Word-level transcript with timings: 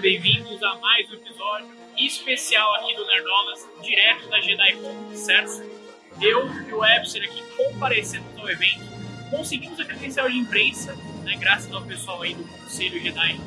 bem-vindos 0.00 0.62
a 0.62 0.76
mais 0.76 1.10
um 1.10 1.14
episódio 1.14 1.66
especial 1.96 2.72
aqui 2.76 2.94
do 2.94 3.04
Nerdolas, 3.04 3.68
direto 3.82 4.28
da 4.28 4.40
JediCon, 4.40 4.94
certo? 5.12 5.60
Eu 6.20 6.48
e 6.68 6.72
o 6.72 6.78
Webster 6.78 7.24
aqui 7.24 7.42
comparecendo 7.56 8.24
ao 8.38 8.48
evento, 8.48 8.84
conseguimos 9.28 9.80
a 9.80 9.84
credencial 9.84 10.30
de 10.30 10.38
imprensa, 10.38 10.94
né, 11.24 11.36
graças 11.40 11.72
ao 11.72 11.82
pessoal 11.82 12.22
aí 12.22 12.32
do 12.32 12.44
Conselho 12.44 13.02
Jedi 13.02 13.40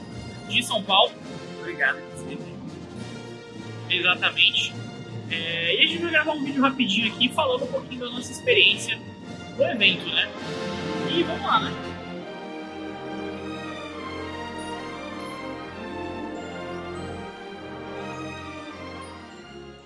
de 0.49 0.63
São 0.63 0.83
Paulo. 0.83 1.13
Obrigado, 1.59 1.99
Exatamente. 3.89 4.73
É, 5.29 5.75
e 5.75 5.85
a 5.85 5.87
gente 5.87 6.01
vai 6.01 6.11
gravar 6.11 6.33
um 6.33 6.43
vídeo 6.43 6.61
rapidinho 6.61 7.13
aqui 7.13 7.29
falando 7.29 7.63
um 7.63 7.67
pouquinho 7.67 8.01
da 8.01 8.09
nossa 8.09 8.31
experiência 8.31 8.99
do 9.55 9.63
evento, 9.63 10.05
né? 10.07 10.29
E 11.09 11.23
vamos 11.23 11.43
lá, 11.43 11.61
né? 11.61 11.90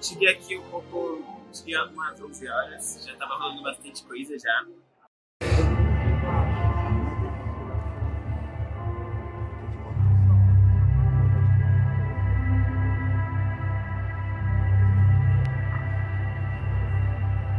Cheguei 0.06 0.30
aqui 0.30 0.56
um 0.56 0.62
pouco, 0.70 1.26
cheguei 1.52 1.76
umas 1.78 2.22
11 2.22 2.48
horas, 2.48 3.04
já 3.08 3.16
tava 3.16 3.40
rolando 3.40 3.64
bastante 3.64 4.04
coisa 4.04 4.38
já. 4.38 4.64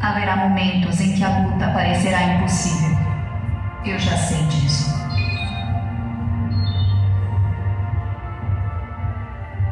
Haverá 0.01 0.37
momentos 0.37 1.01
em 1.01 1.16
que 1.16 1.24
a 1.24 1.48
luta 1.48 1.73
parecerá 1.73 2.37
impossível. 2.37 2.96
Eu 3.84 3.98
já 3.98 4.16
sei 4.16 4.40
disso. 4.45 4.95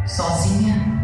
Sozinha? 0.08 1.03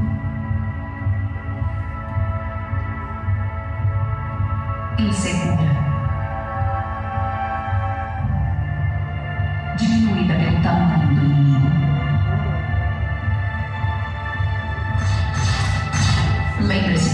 Lembre-se 16.81 17.10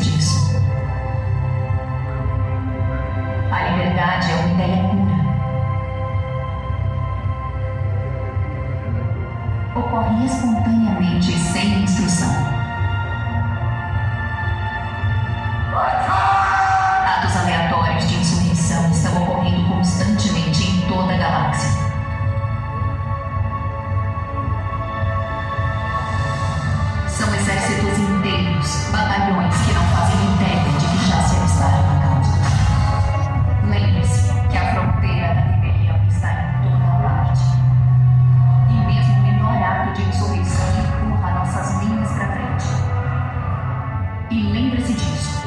E 44.28 44.42
lembre-se 44.42 44.92
disso. 44.92 45.46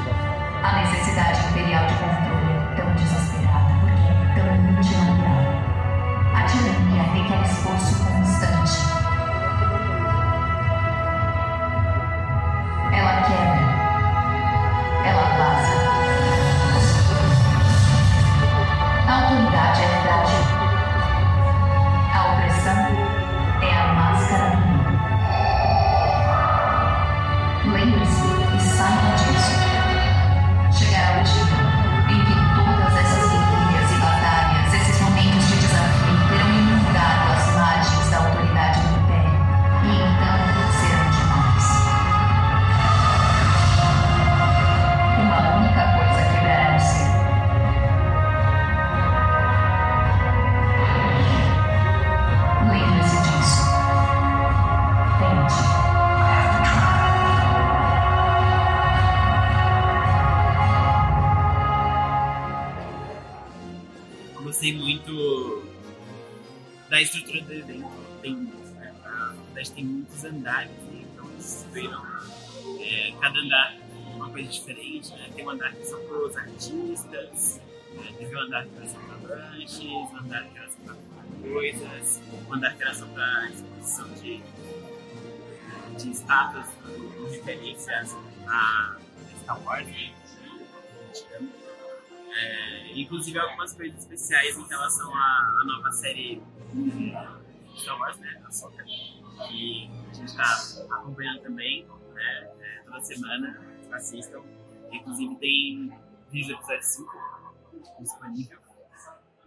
A 0.63 0.81
necessidade 0.81 1.49
imperial 1.49 1.85
de 1.85 1.94
controle 1.95 2.39
Gostei 64.59 64.77
muito 64.77 65.64
da 66.89 67.02
estrutura 67.02 67.42
do 67.43 67.53
evento. 67.53 67.89
Tem, 68.21 68.36
né, 68.36 68.93
a 69.05 69.33
faculdade 69.33 69.71
tem 69.71 69.86
muitos 69.86 70.25
andares, 70.25 70.71
né, 70.71 71.05
então 71.14 71.31
eles 71.31 71.65
viram 71.71 72.05
é, 72.81 73.14
cada 73.21 73.39
andar 73.39 73.77
uma 74.15 74.30
coisa 74.30 74.49
diferente. 74.49 75.11
Né? 75.11 75.30
Tem 75.33 75.45
um 75.45 75.49
andar 75.52 75.73
que 75.73 75.86
são 75.86 75.98
para 76.05 76.17
os 76.17 76.36
artistas, 76.36 77.61
né? 77.93 78.14
teve 78.17 78.36
um 78.36 78.39
andar 78.42 78.65
que 78.65 78.75
era 78.75 78.87
só 78.89 78.99
para 78.99 79.36
lanches, 79.36 79.81
um 79.86 80.17
andar 80.17 80.43
que 80.43 80.58
era 80.58 80.69
só 80.69 80.77
para 80.83 81.49
coisas, 81.53 82.21
um 82.49 82.53
andar 82.53 82.75
que 82.75 82.83
era 82.83 82.93
só 82.95 83.05
para 83.05 83.49
exposição 83.52 84.14
de, 84.15 84.42
de 85.98 86.11
estátuas 86.11 86.67
com 86.83 87.30
referências 87.31 88.17
a 88.45 88.98
Star 89.42 89.64
Wars. 89.64 89.87
Né? 89.87 90.14
É, 92.32 93.00
inclusive 93.00 93.40
algumas 93.40 93.73
coisas 93.73 94.00
especiais 94.00 94.58
em 94.58 94.67
relação 94.67 95.14
à, 95.14 95.62
à 95.62 95.66
nova 95.66 95.92
série 95.92 96.42
Star 97.76 98.00
Wars, 98.00 98.17
né? 98.17 98.42
A 98.45 98.52
Soca, 98.52 98.84
que 98.84 99.90
a 100.10 100.14
gente 100.14 100.26
está 100.26 100.86
acompanhando 100.92 101.42
também 101.42 101.86
né, 102.14 102.52
é, 102.60 102.84
toda 102.84 103.02
semana. 103.02 103.62
Assistam. 103.92 104.44
Inclusive 104.92 105.36
tem 105.38 105.92
vídeo 106.32 106.56
do 106.56 106.62
episódio 106.62 106.84
5 106.84 107.30
disponível. 108.00 108.60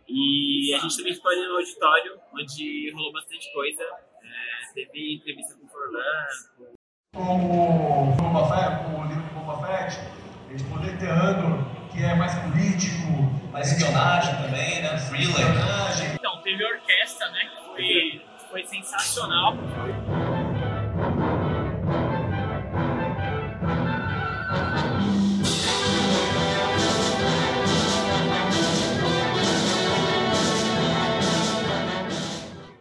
E 0.08 0.74
a 0.74 0.78
gente 0.78 0.96
também 0.96 1.14
ficou 1.14 1.30
ali 1.30 1.46
no 1.46 1.54
auditório, 1.54 2.20
onde 2.34 2.90
rolou 2.92 3.12
bastante 3.12 3.52
coisa. 3.52 3.82
É, 3.82 4.72
teve 4.74 5.14
entrevista 5.14 5.54
com 5.54 5.66
o 5.66 5.68
Forlan, 5.68 6.26
como 7.14 8.10
o 8.10 8.12
Boba 8.16 8.48
Fett, 8.48 8.96
o 8.96 9.04
livro 9.04 9.22
do 9.22 9.34
Boba 9.34 9.66
Fett, 9.66 9.98
a 9.98 10.50
gente 10.50 10.64
poder 10.64 10.98
ter 10.98 11.10
que 11.92 12.02
é 12.02 12.14
mais 12.14 12.34
político, 12.38 13.30
Mais 13.52 13.70
espionagem 13.70 14.34
também, 14.36 14.80
né? 14.80 14.96
Thriller. 15.08 15.28
espionagem. 15.28 16.14
Então, 16.14 16.40
teve 16.42 16.64
a 16.64 16.68
orquestra, 16.68 17.30
né? 17.30 17.40
Que 17.44 17.66
foi, 17.66 18.22
foi 18.50 18.64
sensacional. 18.64 19.54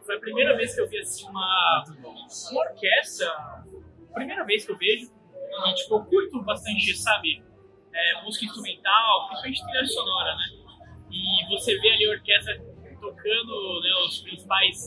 Foi 0.06 0.16
a 0.16 0.20
primeira 0.20 0.56
vez 0.56 0.74
que 0.74 0.82
eu 0.82 0.88
vi 0.88 1.00
assim 1.00 1.28
uma, 1.28 1.84
uma 2.52 2.62
orquestra. 2.62 3.28
Primeira 4.14 4.46
vez 4.46 4.66
que 4.66 4.72
eu 4.72 4.78
vejo. 4.78 5.12
E 5.68 5.74
tipo, 5.76 5.96
eu 5.96 6.06
curto 6.06 6.42
bastante, 6.44 6.96
sabe? 6.98 7.51
É, 7.94 8.24
música 8.24 8.46
instrumental, 8.46 9.28
principalmente 9.28 9.64
trilha 9.64 9.86
sonora, 9.86 10.36
né? 10.36 10.46
E 11.12 11.50
você 11.50 11.78
vê 11.80 11.90
ali 11.92 12.06
a 12.06 12.12
orquestra 12.12 12.72
tocando 13.00 13.82
né, 13.82 13.90
os 14.06 14.22
principais, 14.22 14.78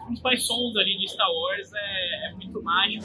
os 0.00 0.06
principais 0.06 0.46
sons 0.46 0.76
ali 0.76 0.96
de 0.96 1.08
Star 1.08 1.30
Wars 1.30 1.72
é, 1.74 2.28
é 2.28 2.32
muito 2.32 2.62
mágico. 2.62 3.04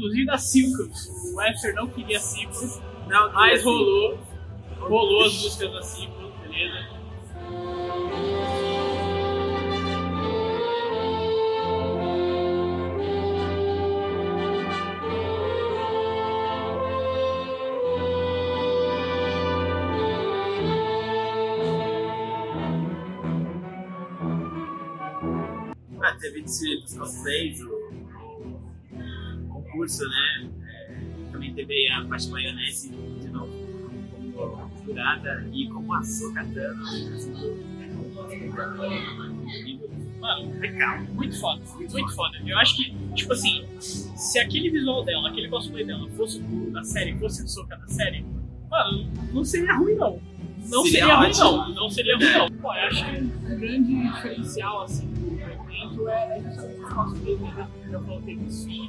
inclusive 0.00 0.24
da 0.24 0.38
Silkus. 0.38 1.08
O 1.08 1.36
Webster 1.36 1.74
não 1.74 1.88
queria 1.88 2.18
Silkus, 2.18 2.80
Não, 3.10 3.32
mas 3.32 3.54
assim, 3.54 3.64
rolou. 3.64 4.18
Rolou 4.78 5.24
as 5.24 5.32
músicas 5.42 5.86
Silkus, 5.86 6.32
beleza? 6.42 6.88
Ah, 26.00 26.16
teve 26.20 26.42
desfile 26.42 26.80
dos 26.82 26.96
cosplays, 26.96 27.60
o, 27.60 27.74
o 28.92 29.48
concurso, 29.52 30.04
né? 30.08 30.50
É, 30.64 31.32
também 31.32 31.52
teve 31.52 31.88
a 31.88 32.04
parte 32.04 32.28
maionese 32.30 32.99
e 35.52 35.68
como 35.68 35.94
a 35.94 36.02
Sokatano. 36.02 36.84
Mano, 40.20 40.58
legal, 40.60 41.00
muito 41.14 41.40
foda, 41.40 41.62
muito 41.78 42.14
foda. 42.14 42.36
Eu 42.44 42.58
acho 42.58 42.76
que, 42.76 42.94
tipo 43.14 43.32
assim, 43.32 43.64
se 43.80 44.38
aquele 44.38 44.70
visual 44.70 45.02
dela, 45.04 45.28
aquele 45.30 45.48
cosplay 45.48 45.84
dela 45.84 46.06
fosse 46.10 46.40
do- 46.40 46.70
da 46.70 46.84
série, 46.84 47.16
fosse 47.18 47.42
do 47.42 47.48
Soca 47.48 47.76
da 47.76 47.86
série, 47.88 48.24
mano, 48.70 49.08
não 49.32 49.44
seria 49.44 49.74
ruim 49.76 49.94
não. 49.94 50.20
Não 50.68 50.84
Seria 50.84 51.00
seria, 51.00 51.16
ruim 51.16 51.30
não, 51.38 51.68
não 51.74 51.90
seria 51.90 52.16
ruim 52.16 52.32
não. 52.34 52.50
Pô, 52.58 52.74
eu 52.74 52.86
acho 52.86 53.04
que 53.06 53.16
um 53.22 53.58
grande 53.58 54.02
diferencial, 54.12 54.82
assim, 54.82 55.06
do 55.08 55.40
evento 55.40 56.08
é 56.08 56.42
justamente 56.44 56.80
os 56.82 56.92
cosplays, 56.92 57.40
né? 57.40 57.68
Eu 57.90 58.02
falei 58.04 58.20
tem 58.20 58.38
desfile, 58.44 58.88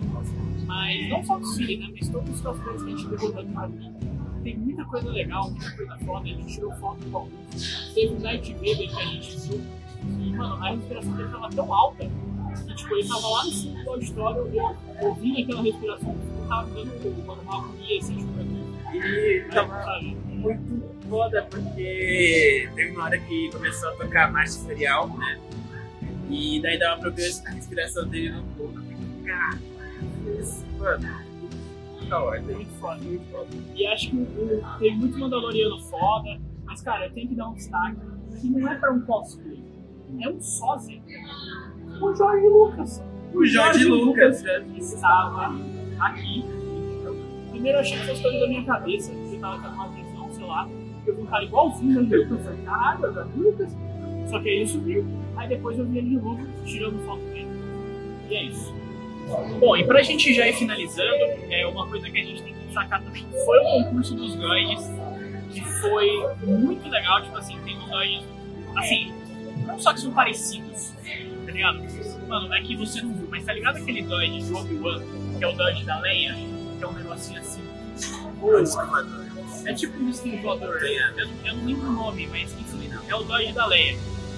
mas 0.68 1.10
não 1.10 1.24
só 1.24 1.40
desfile, 1.40 1.78
né? 1.78 1.88
Mas 1.98 2.10
todos 2.10 2.30
os 2.36 2.42
cosplays 2.42 2.84
que 2.84 2.88
a 2.94 2.98
gente 2.98 3.08
dando 3.32 3.54
pra 3.54 3.68
mim. 3.70 3.92
Tem 4.44 4.58
muita 4.58 4.84
coisa 4.86 5.10
legal, 5.10 5.52
muita 5.52 5.72
coisa 5.72 5.98
foda, 6.06 6.26
a 6.26 6.28
gente 6.28 6.54
tirou 6.54 6.72
foto 6.74 7.06
com 7.10 7.18
alguns. 7.18 7.92
Teve 7.94 8.16
o 8.16 8.20
Night 8.20 8.54
que 8.54 8.72
a 8.72 8.76
gente 8.76 9.38
viu, 9.38 9.62
e, 10.04 10.30
mano, 10.32 10.56
a 10.64 10.72
respiração 10.72 11.14
dele 11.14 11.30
tava 11.30 11.50
tão 11.50 11.74
alta 11.74 12.10
que, 12.68 12.76
tipo, 12.76 12.96
ele 12.96 13.08
tava 13.08 13.28
lá 13.28 13.46
no 13.46 13.52
fundo 13.52 13.84
do 13.84 13.90
auditório, 13.92 14.52
eu 14.54 14.78
ouvindo 15.08 15.42
aquela 15.42 15.62
respiração, 15.62 16.16
eu 16.42 16.48
tava 16.48 16.70
dando 16.72 17.26
mano, 17.26 17.42
uma 17.44 17.58
agonia, 17.58 18.00
assim, 18.00 18.16
tipo, 18.18 18.96
E 18.98 19.46
tava 19.52 19.84
sabe? 19.84 20.18
muito 20.28 20.92
foda 21.08 21.44
porque 21.50 22.70
teve 22.76 22.92
uma 22.92 23.04
hora 23.04 23.18
que 23.20 23.50
começou 23.52 23.90
a 23.90 23.96
tocar 23.96 24.32
marcha 24.32 24.60
imperial, 24.60 25.08
né? 25.18 25.40
E 26.30 26.62
daí 26.62 26.80
dava 26.80 27.02
pra 27.02 27.10
ver 27.10 27.32
a 27.46 27.50
respiração 27.52 28.08
dele 28.08 28.32
no 28.32 28.44
fundo. 28.56 28.82
Cara, 29.26 29.60
isso, 30.40 30.66
mano, 30.78 31.31
Foi 32.20 32.28
ordem. 32.28 32.56
muito 32.56 32.72
foda, 32.80 33.02
muito 33.04 33.32
foda. 33.32 33.48
E 33.76 33.88
acho 33.88 34.10
que 34.10 34.16
o- 34.18 34.62
teve 34.80 34.96
muito 34.96 35.18
Mandaloriano 35.20 35.80
foda, 35.82 36.40
mas, 36.66 36.82
cara, 36.82 37.06
eu 37.08 37.12
tenho 37.14 37.28
que 37.30 37.36
dar 37.36 37.50
um 37.50 37.54
destaque 37.54 37.98
que 38.40 38.48
não 38.50 38.68
é 38.72 38.76
pra 38.76 38.92
um 38.92 39.02
cosplay, 39.02 39.64
é 40.22 40.30
um 40.30 40.40
sósia. 40.42 41.02
O 42.02 42.16
Jorge 42.16 42.48
Lucas. 42.48 43.04
O 43.34 43.46
Jorge 43.46 43.86
Lucas, 43.86 44.42
né? 44.44 44.66
estava 44.78 45.56
aqui. 46.00 46.44
Primeiro 47.52 47.78
eu 47.78 47.82
achei 47.82 47.98
que 48.00 48.06
fosse 48.08 48.22
coisa 48.22 48.40
da 48.40 48.48
minha 48.48 48.64
cabeça, 48.66 49.12
que 49.12 49.36
eu 49.36 49.40
tava 49.40 49.62
tendo 49.62 49.74
uma 49.74 49.88
visão, 49.90 50.30
sei 50.34 50.46
lá. 50.46 50.68
Eu 51.06 51.16
vi 51.16 51.22
um 51.22 51.26
cara 51.26 51.44
igualzinho 51.44 51.94
Jorge 51.94 52.16
Lucas. 52.16 52.32
Eu 52.32 52.44
falei, 52.46 52.66
caralho, 52.66 53.10
o 53.10 53.14
Jorge 53.14 53.40
Lucas. 53.40 53.78
Só 54.30 54.40
que 54.40 54.50
aí 54.50 54.56
ele 54.56 54.68
subiu. 54.68 55.06
Aí 55.38 55.48
depois 55.50 55.78
eu 55.78 55.86
vi 55.86 55.98
ele 56.00 56.10
de 56.10 56.16
novo, 56.16 56.48
tirando 56.66 57.06
foto 57.06 57.22
dele. 57.22 57.48
E 58.30 58.36
é 58.36 58.44
isso. 58.46 58.74
Bom, 59.60 59.78
e 59.78 59.84
pra 59.86 60.02
gente 60.02 60.34
já 60.34 60.48
ir 60.48 60.54
finalizando, 60.54 61.24
é 61.50 61.66
uma 61.66 61.88
coisa 61.88 62.10
que 62.10 62.20
a 62.20 62.24
gente 62.24 62.42
tem 62.44 62.54
que 62.54 62.66
destacar 62.66 63.02
também 63.02 63.26
foi 63.46 63.60
o 63.60 63.64
concurso 63.64 64.16
dos 64.16 64.36
guides, 64.36 64.86
que 65.52 65.62
foi 65.82 66.08
muito 66.44 66.88
legal, 66.90 67.22
tipo 67.24 67.38
assim, 67.38 67.60
tem 67.64 67.78
uns 67.78 67.86
guides, 67.86 68.28
assim, 68.78 69.14
não 69.66 69.80
só 69.80 69.94
que 69.94 70.02
são 70.02 70.12
parecidos, 70.12 70.94
tá 71.46 71.52
ligado? 71.52 71.82
Mano, 72.28 72.54
é 72.54 72.62
que 72.62 72.76
você 72.76 73.02
não 73.02 73.14
viu, 73.14 73.28
mas 73.30 73.46
tá 73.46 73.54
ligado 73.54 73.78
aquele 73.78 74.04
Dodge 74.04 74.44
de 74.44 74.54
Obi-Wan, 74.54 75.02
que 75.38 75.44
é 75.44 75.48
o 75.48 75.52
Dodge 75.52 75.84
da 75.84 76.00
Leia, 76.00 76.34
que 76.78 76.84
é 76.84 76.88
um 76.88 76.94
negocinho 76.94 77.40
assim. 77.40 77.62
É 79.66 79.74
tipo 79.74 79.98
um 80.00 80.10
disco 80.10 80.30
voador, 80.38 80.80
né? 80.82 81.14
eu, 81.18 81.28
eu 81.46 81.56
não 81.56 81.66
lembro 81.66 81.90
o 81.90 81.92
nome, 81.92 82.28
mas 82.28 82.54
enfim, 82.54 82.90
é 83.08 83.16
o 83.16 83.24
Dodge 83.24 83.52
da 83.52 83.66
Leia. 83.66 83.98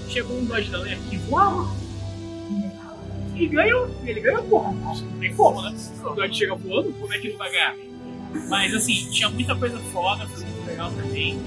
Chegou 0.09 0.38
um 0.38 0.45
Dodge 0.45 0.71
da 0.71 0.79
Leia 0.79 0.97
que 0.97 1.18
voava. 1.18 1.71
E 3.35 3.47
ganhou, 3.47 3.89
ele 4.06 4.21
ganhou, 4.21 4.44
porra. 4.44 4.71
Não 4.74 5.19
tem 5.19 5.33
como, 5.35 5.62
né? 5.62 5.75
O 6.03 6.09
Dodge 6.09 6.38
chega 6.38 6.56
voando, 6.56 6.94
como 6.94 7.13
é 7.13 7.18
que 7.18 7.27
ele 7.27 7.38
vai 7.38 7.51
ganhar? 7.51 7.75
Mas 8.50 8.74
assim, 8.74 8.94
tinha 9.12 9.30
muita 9.30 9.56
coisa 9.56 9.80
foda, 9.91 10.27
foi 10.27 10.45
muito 10.45 10.68
legal 10.68 10.91
também. 10.91 11.39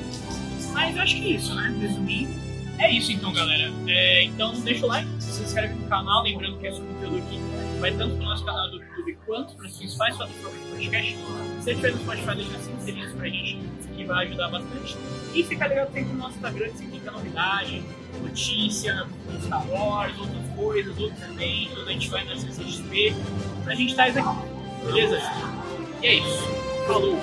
Mas 0.72 0.96
eu 0.96 1.02
acho 1.02 1.16
que 1.16 1.24
é 1.24 1.36
isso, 1.36 1.54
né? 1.54 1.74
Resumindo, 1.80 2.30
é 2.78 2.92
isso 2.92 3.12
então, 3.12 3.32
galera. 3.32 3.72
É, 3.86 4.24
então 4.24 4.52
deixa 4.60 4.84
o 4.84 4.88
like, 4.88 5.08
se 5.18 5.42
inscreve 5.42 5.74
no 5.74 5.88
canal, 5.88 6.22
lembrando 6.22 6.58
que 6.58 6.66
esse 6.66 6.80
conteúdo 6.80 7.18
aqui 7.18 7.40
vai 7.80 7.92
tanto 7.92 8.16
pro 8.16 8.24
nosso 8.24 8.44
canal 8.44 8.70
do 8.70 8.82
YouTube 8.82 9.18
quanto 9.24 9.54
para 9.54 9.66
as 9.66 9.76
principais 9.76 10.16
plataformas 10.16 10.60
de 10.60 10.68
podcast. 10.68 11.16
Se 11.16 11.62
você 11.62 11.70
estiver 11.70 11.92
no 11.92 12.00
Spotify, 12.00 12.36
deixa 12.36 12.58
5 12.58 12.78
estrelinhas 12.78 13.12
pra 13.12 13.28
gente, 13.28 13.58
que 13.96 14.04
vai 14.04 14.26
ajudar 14.26 14.48
bastante. 14.48 14.96
E 15.34 15.42
fica 15.42 15.66
ligado 15.66 15.92
sempre 15.92 16.12
no 16.12 16.18
nosso 16.18 16.36
Instagram, 16.36 16.68
que 16.68 16.78
sempre 16.78 16.96
novidade, 17.16 17.82
notícia, 18.22 19.06
Star 19.42 19.68
Wars, 19.70 20.18
outras 20.18 20.45
coisas, 20.56 20.98
outros 20.98 21.22
eventos, 21.22 21.86
a 21.86 21.92
gente 21.92 22.08
vai 22.08 22.24
na 22.24 22.36
CCXP, 22.36 23.14
pra 23.64 23.74
gente 23.74 23.90
estar 23.90 24.06
aqui, 24.06 24.38
beleza? 24.84 25.20
E 26.02 26.06
é 26.06 26.14
isso. 26.14 26.42
Falou! 26.86 27.18